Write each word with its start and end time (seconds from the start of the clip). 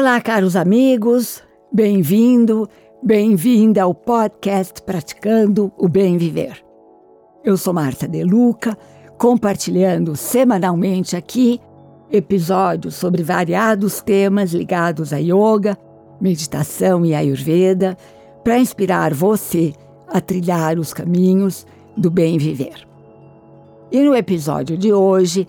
Olá, 0.00 0.18
caros 0.18 0.56
amigos, 0.56 1.42
bem-vindo, 1.70 2.66
bem-vinda 3.02 3.82
ao 3.82 3.94
podcast 3.94 4.80
Praticando 4.80 5.70
o 5.76 5.90
Bem 5.90 6.16
Viver. 6.16 6.64
Eu 7.44 7.54
sou 7.58 7.74
Marta 7.74 8.08
Deluca, 8.08 8.78
compartilhando 9.18 10.16
semanalmente 10.16 11.16
aqui 11.16 11.60
episódios 12.10 12.94
sobre 12.94 13.22
variados 13.22 14.00
temas 14.00 14.54
ligados 14.54 15.12
a 15.12 15.18
yoga, 15.18 15.76
meditação 16.18 17.04
e 17.04 17.14
ayurveda, 17.14 17.94
para 18.42 18.58
inspirar 18.58 19.12
você 19.12 19.74
a 20.08 20.18
trilhar 20.18 20.78
os 20.78 20.94
caminhos 20.94 21.66
do 21.94 22.10
bem 22.10 22.38
viver. 22.38 22.88
E 23.92 24.02
no 24.02 24.16
episódio 24.16 24.78
de 24.78 24.94
hoje, 24.94 25.46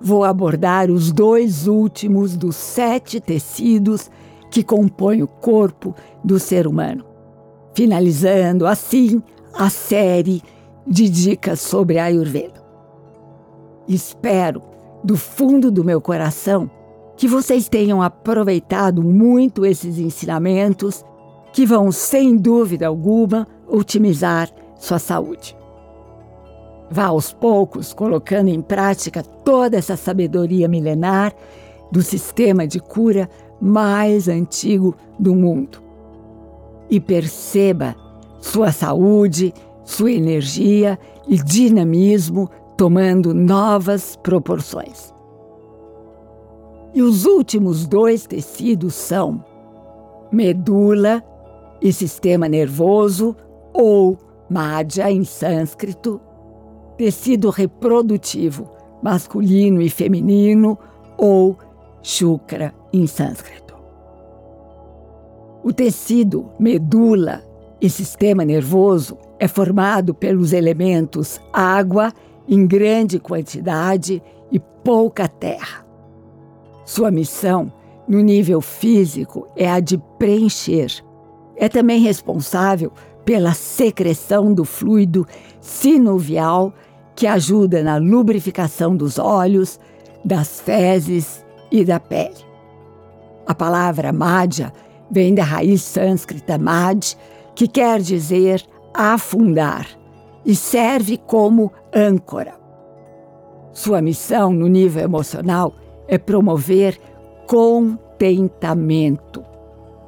vou 0.00 0.24
abordar 0.24 0.90
os 0.90 1.12
dois 1.12 1.66
últimos 1.66 2.36
dos 2.36 2.56
sete 2.56 3.20
tecidos 3.20 4.10
que 4.50 4.62
compõem 4.62 5.22
o 5.22 5.26
corpo 5.26 5.94
do 6.22 6.38
ser 6.38 6.66
humano, 6.66 7.04
finalizando 7.74 8.66
assim 8.66 9.22
a 9.52 9.68
série 9.70 10.42
de 10.86 11.08
dicas 11.08 11.60
sobre 11.60 11.98
Ayurveda. 11.98 12.62
Espero, 13.88 14.62
do 15.02 15.16
fundo 15.16 15.70
do 15.70 15.84
meu 15.84 16.00
coração, 16.00 16.70
que 17.16 17.28
vocês 17.28 17.68
tenham 17.68 18.02
aproveitado 18.02 19.02
muito 19.02 19.64
esses 19.64 19.98
ensinamentos 19.98 21.04
que 21.52 21.64
vão, 21.64 21.92
sem 21.92 22.36
dúvida 22.36 22.86
alguma, 22.86 23.46
otimizar 23.68 24.50
sua 24.76 24.98
saúde. 24.98 25.56
Vá 26.90 27.06
aos 27.06 27.32
poucos 27.32 27.92
colocando 27.92 28.48
em 28.48 28.60
prática 28.60 29.22
toda 29.22 29.76
essa 29.76 29.96
sabedoria 29.96 30.68
milenar 30.68 31.34
do 31.90 32.02
sistema 32.02 32.66
de 32.66 32.80
cura 32.80 33.28
mais 33.60 34.28
antigo 34.28 34.94
do 35.18 35.34
mundo. 35.34 35.82
E 36.90 37.00
perceba 37.00 37.94
sua 38.40 38.70
saúde, 38.72 39.54
sua 39.84 40.12
energia 40.12 40.98
e 41.26 41.36
dinamismo 41.36 42.50
tomando 42.76 43.32
novas 43.32 44.16
proporções. 44.16 45.14
E 46.92 47.02
os 47.02 47.24
últimos 47.24 47.86
dois 47.86 48.26
tecidos 48.26 48.94
são 48.94 49.44
medula 50.30 51.22
e 51.80 51.92
sistema 51.92 52.48
nervoso, 52.48 53.36
ou 53.72 54.18
madhya 54.48 55.10
em 55.10 55.24
sânscrito, 55.24 56.20
tecido 56.96 57.50
reprodutivo 57.50 58.68
masculino 59.02 59.82
e 59.82 59.90
feminino 59.90 60.78
ou 61.18 61.56
chukra 62.02 62.74
em 62.92 63.06
sânscrito. 63.06 63.74
O 65.62 65.72
tecido 65.72 66.50
medula 66.58 67.42
e 67.80 67.88
sistema 67.90 68.44
nervoso 68.44 69.18
é 69.38 69.48
formado 69.48 70.14
pelos 70.14 70.52
elementos 70.52 71.40
água 71.52 72.12
em 72.48 72.66
grande 72.66 73.18
quantidade 73.18 74.22
e 74.50 74.58
pouca 74.58 75.28
terra. 75.28 75.84
Sua 76.84 77.10
missão 77.10 77.72
no 78.06 78.20
nível 78.20 78.60
físico 78.60 79.46
é 79.56 79.70
a 79.70 79.80
de 79.80 79.98
preencher. 80.18 80.90
É 81.56 81.68
também 81.68 82.00
responsável 82.00 82.92
pela 83.24 83.54
secreção 83.54 84.52
do 84.52 84.64
fluido 84.64 85.26
sinovial 85.60 86.72
que 87.16 87.26
ajuda 87.26 87.82
na 87.82 87.96
lubrificação 87.96 88.96
dos 88.96 89.18
olhos, 89.18 89.78
das 90.24 90.60
fezes 90.60 91.44
e 91.70 91.84
da 91.84 92.00
pele. 92.00 92.34
A 93.46 93.54
palavra 93.54 94.12
madhya 94.12 94.72
vem 95.10 95.34
da 95.34 95.44
raiz 95.44 95.82
sânscrita 95.82 96.58
mad, 96.58 97.04
que 97.54 97.68
quer 97.68 98.00
dizer 98.00 98.64
afundar, 98.92 99.86
e 100.44 100.54
serve 100.54 101.16
como 101.18 101.72
âncora. 101.94 102.54
Sua 103.72 104.00
missão 104.02 104.52
no 104.52 104.66
nível 104.66 105.02
emocional 105.02 105.74
é 106.06 106.18
promover 106.18 106.98
contentamento. 107.46 109.44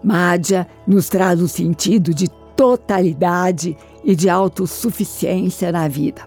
Madhya 0.02 0.66
nos 0.86 1.08
traz 1.08 1.40
o 1.40 1.48
sentido 1.48 2.14
de 2.14 2.28
totalidade 2.56 3.76
e 4.02 4.16
de 4.16 4.28
autossuficiência 4.28 5.70
na 5.70 5.86
vida. 5.86 6.22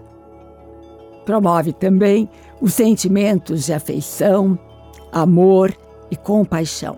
Promove 1.24 1.72
também 1.72 2.28
os 2.60 2.72
sentimentos 2.72 3.64
de 3.64 3.72
afeição, 3.72 4.58
amor 5.12 5.76
e 6.10 6.16
compaixão. 6.16 6.96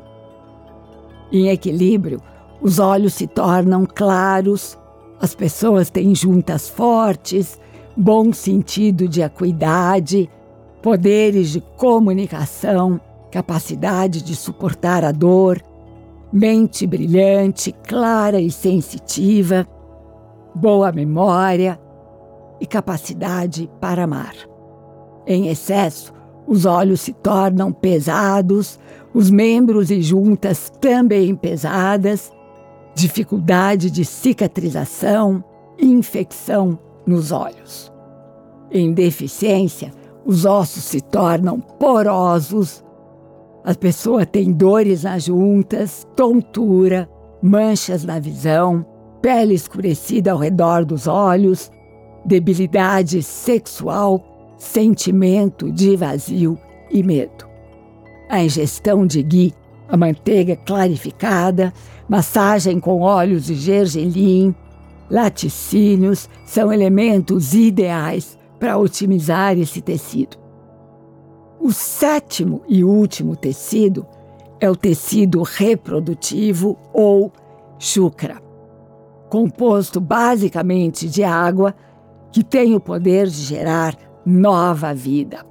Em 1.33 1.49
equilíbrio, 1.49 2.21
os 2.61 2.79
olhos 2.79 3.15
se 3.15 3.27
tornam 3.27 3.87
claros, 3.87 4.79
as 5.21 5.35
pessoas 5.35 5.89
têm 5.89 6.15
juntas 6.15 6.69
fortes, 6.69 7.59
bom 7.97 8.33
sentido 8.33 9.09
de 9.09 9.23
acuidade, 9.23 10.29
poderes 10.83 11.51
de 11.51 11.61
comunicação, 11.77 13.01
capacidade 13.31 14.23
de 14.23 14.37
suportar 14.37 15.05
a 15.05 15.13
dor, 15.13 15.63
mente 16.33 16.87
brilhante, 16.87 17.73
clara 17.87 18.41
e 18.41 18.51
sensitiva, 18.51 19.67
boa 20.55 20.91
memória 20.91 21.79
e 22.61 22.67
capacidade 22.67 23.71
para 23.81 24.05
amar. 24.05 24.35
Em 25.27 25.49
excesso, 25.49 26.13
os 26.47 26.65
olhos 26.65 27.01
se 27.01 27.13
tornam 27.13 27.73
pesados, 27.73 28.79
os 29.15 29.31
membros 29.31 29.91
e 29.91 30.01
juntas 30.01 30.71
também 30.81 31.35
pesadas, 31.35 32.33
dificuldade 32.95 33.91
de 33.91 34.05
cicatrização, 34.05 35.45
infecção 35.79 36.79
nos 37.07 37.31
olhos. 37.31 37.93
Em 38.71 38.93
deficiência, 38.93 39.93
os 40.25 40.45
ossos 40.45 40.85
se 40.85 41.01
tornam 41.01 41.61
porosos, 41.61 42.83
a 43.65 43.75
pessoa 43.75 44.27
tem 44.27 44.53
dores 44.53 45.05
nas 45.05 45.25
juntas, 45.25 46.07
tontura, 46.17 47.09
manchas 47.41 48.05
na 48.05 48.19
visão, 48.19 48.85
pele 49.21 49.55
escurecida 49.55 50.33
ao 50.33 50.39
redor 50.39 50.85
dos 50.85 51.07
olhos, 51.07 51.71
debilidade 52.25 53.23
sexual, 53.23 54.21
sentimento 54.59 55.71
de 55.71 55.97
vazio 55.97 56.59
e 56.91 57.03
medo. 57.03 57.47
A 58.29 58.43
ingestão 58.43 59.07
de 59.07 59.23
ghee, 59.23 59.55
a 59.89 59.97
manteiga 59.97 60.57
clarificada, 60.57 61.73
massagem 62.09 62.81
com 62.81 63.01
óleos 63.03 63.47
de 63.47 63.55
gergelim, 63.55 64.55
laticínios 65.09 66.29
são 66.45 66.73
elementos 66.73 67.55
ideais 67.55 68.37
para 68.59 68.77
otimizar 68.77 69.57
esse 69.57 69.81
tecido. 69.81 70.42
O 71.63 71.71
sétimo 71.71 72.61
e 72.67 72.83
último 72.83 73.37
tecido 73.37 74.05
é 74.59 74.69
o 74.69 74.75
tecido 74.75 75.43
reprodutivo 75.43 76.77
ou 76.93 77.31
chukra, 77.79 78.43
composto 79.31 80.01
basicamente 80.01 81.09
de 81.09 81.23
água 81.23 81.73
que 82.33 82.43
tem 82.43 82.75
o 82.75 82.81
poder 82.81 83.29
de 83.29 83.43
gerar 83.43 83.97
nova 84.27 84.93
vida. 84.93 85.47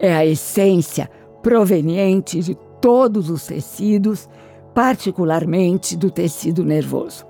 É 0.00 0.12
a 0.12 0.26
essência 0.26 1.08
proveniente 1.40 2.40
de 2.40 2.56
todos 2.80 3.30
os 3.30 3.46
tecidos, 3.46 4.28
particularmente 4.74 5.96
do 5.96 6.10
tecido 6.10 6.64
nervoso. 6.64 7.24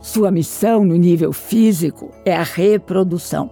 Sua 0.00 0.30
missão 0.30 0.82
no 0.82 0.96
nível 0.96 1.34
físico 1.34 2.10
é 2.24 2.34
a 2.34 2.42
reprodução 2.42 3.50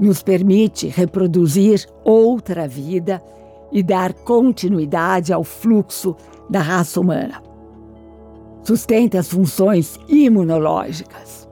nos 0.00 0.22
permite 0.22 0.88
reproduzir 0.88 1.86
outra 2.02 2.66
vida 2.66 3.22
e 3.70 3.82
dar 3.82 4.14
continuidade 4.14 5.32
ao 5.32 5.44
fluxo 5.44 6.16
da 6.48 6.60
raça 6.60 6.98
humana. 6.98 7.42
Sustenta 8.64 9.18
as 9.18 9.28
funções 9.28 10.00
imunológicas. 10.08 11.48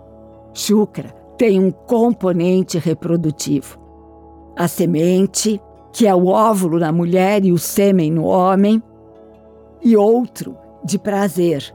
Shukra 0.54 1.10
tem 1.36 1.60
um 1.60 1.70
componente 1.70 2.78
reprodutivo. 2.78 3.78
A 4.56 4.66
semente, 4.66 5.60
que 5.92 6.06
é 6.06 6.14
o 6.14 6.26
óvulo 6.26 6.78
na 6.78 6.90
mulher 6.90 7.44
e 7.44 7.52
o 7.52 7.58
sêmen 7.58 8.10
no 8.10 8.24
homem, 8.24 8.82
e 9.82 9.96
outro 9.96 10.56
de 10.84 10.98
prazer, 10.98 11.72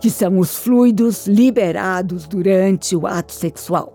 que 0.00 0.08
são 0.08 0.38
os 0.38 0.56
fluidos 0.56 1.26
liberados 1.26 2.26
durante 2.26 2.96
o 2.96 3.06
ato 3.06 3.32
sexual 3.32 3.93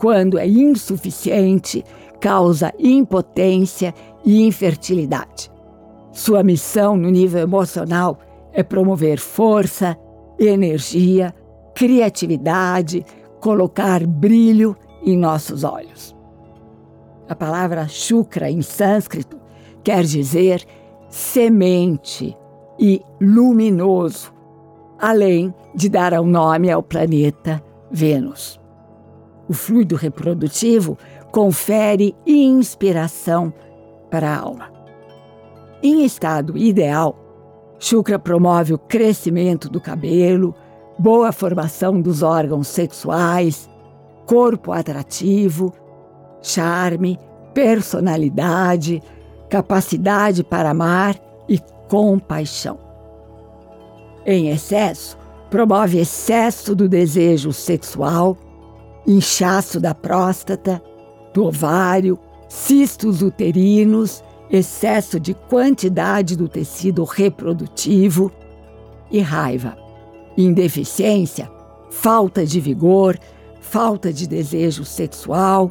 quando 0.00 0.38
é 0.38 0.48
insuficiente, 0.48 1.84
causa 2.18 2.72
impotência 2.78 3.94
e 4.24 4.42
infertilidade. 4.42 5.50
Sua 6.10 6.42
missão 6.42 6.96
no 6.96 7.10
nível 7.10 7.42
emocional 7.42 8.18
é 8.52 8.62
promover 8.62 9.18
força, 9.18 9.96
energia, 10.38 11.34
criatividade, 11.74 13.04
colocar 13.40 14.06
brilho 14.06 14.74
em 15.04 15.16
nossos 15.16 15.64
olhos. 15.64 16.16
A 17.28 17.34
palavra 17.34 17.86
chukra 17.86 18.50
em 18.50 18.62
sânscrito 18.62 19.38
quer 19.84 20.02
dizer 20.04 20.64
semente 21.10 22.36
e 22.78 23.02
luminoso, 23.20 24.32
além 24.98 25.54
de 25.74 25.88
dar 25.88 26.14
o 26.14 26.24
nome 26.24 26.70
ao 26.70 26.82
planeta 26.82 27.62
Vênus. 27.90 28.59
O 29.50 29.52
fluido 29.52 29.96
reprodutivo 29.96 30.96
confere 31.32 32.14
inspiração 32.24 33.52
para 34.08 34.30
a 34.30 34.38
alma. 34.38 34.70
Em 35.82 36.04
estado 36.04 36.56
ideal, 36.56 37.18
Shukra 37.76 38.16
promove 38.16 38.72
o 38.72 38.78
crescimento 38.78 39.68
do 39.68 39.80
cabelo, 39.80 40.54
boa 40.96 41.32
formação 41.32 42.00
dos 42.00 42.22
órgãos 42.22 42.68
sexuais, 42.68 43.68
corpo 44.24 44.70
atrativo, 44.70 45.72
charme, 46.40 47.18
personalidade, 47.52 49.02
capacidade 49.48 50.44
para 50.44 50.70
amar 50.70 51.16
e 51.48 51.58
compaixão. 51.88 52.78
Em 54.24 54.48
excesso, 54.50 55.18
promove 55.50 55.98
excesso 55.98 56.72
do 56.72 56.88
desejo 56.88 57.52
sexual, 57.52 58.36
inchaço 59.10 59.80
da 59.80 59.94
próstata, 59.94 60.82
do 61.34 61.44
ovário, 61.44 62.18
cistos 62.48 63.22
uterinos, 63.22 64.22
excesso 64.50 65.18
de 65.18 65.34
quantidade 65.34 66.36
do 66.36 66.48
tecido 66.48 67.04
reprodutivo 67.04 68.32
e 69.10 69.20
raiva. 69.20 69.76
Indeficiência, 70.36 71.50
falta 71.90 72.44
de 72.44 72.60
vigor, 72.60 73.18
falta 73.60 74.12
de 74.12 74.26
desejo 74.26 74.84
sexual, 74.84 75.70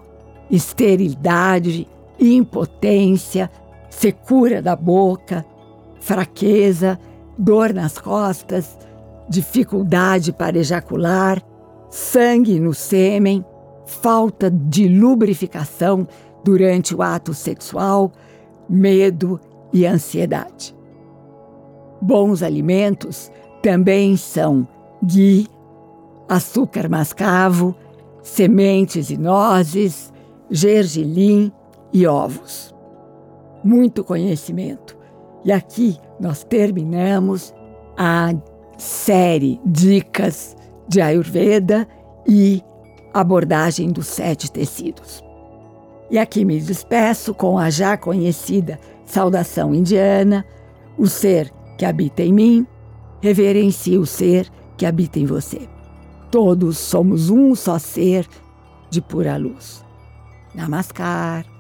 esterilidade, 0.49 1.87
impotência, 2.19 3.49
secura 3.89 4.61
da 4.61 4.75
boca, 4.75 5.45
fraqueza, 5.99 6.99
dor 7.37 7.73
nas 7.73 7.97
costas, 7.97 8.77
dificuldade 9.29 10.31
para 10.31 10.57
ejacular, 10.57 11.41
sangue 11.89 12.59
no 12.59 12.73
sêmen, 12.73 13.43
falta 13.85 14.49
de 14.51 14.87
lubrificação 14.87 16.07
durante 16.43 16.95
o 16.95 17.01
ato 17.01 17.33
sexual, 17.33 18.11
medo 18.69 19.39
e 19.73 19.85
ansiedade. 19.85 20.75
Bons 22.01 22.41
alimentos 22.43 23.31
também 23.61 24.15
são 24.15 24.67
ghee, 25.03 25.47
açúcar 26.27 26.87
mascavo, 26.87 27.75
sementes 28.21 29.09
e 29.09 29.17
nozes, 29.17 30.13
gergelim 30.49 31.51
e 31.91 32.05
ovos. 32.05 32.73
Muito 33.63 34.03
conhecimento. 34.03 34.97
E 35.43 35.51
aqui 35.51 35.97
nós 36.19 36.43
terminamos 36.43 37.53
a 37.97 38.33
série 38.77 39.59
Dicas 39.65 40.55
de 40.89 40.99
Ayurveda 40.99 41.87
e 42.27 42.61
abordagem 43.13 43.89
dos 43.91 44.07
sete 44.07 44.51
tecidos. 44.51 45.23
E 46.09 46.17
aqui 46.17 46.43
me 46.43 46.59
despeço 46.59 47.33
com 47.33 47.57
a 47.57 47.69
já 47.69 47.95
conhecida 47.95 48.79
saudação 49.05 49.73
indiana: 49.73 50.43
o 50.97 51.07
ser 51.07 51.53
que 51.77 51.85
habita 51.85 52.23
em 52.23 52.33
mim, 52.33 52.67
reverencie 53.21 53.97
o 53.97 54.05
ser 54.05 54.49
que 54.75 54.85
habita 54.85 55.19
em 55.19 55.25
você. 55.25 55.69
Todos 56.31 56.77
somos 56.77 57.29
um 57.29 57.55
só 57.55 57.77
ser 57.79 58.27
de 58.89 59.01
pura 59.01 59.37
luz. 59.37 59.85
Namaskar. 60.53 61.58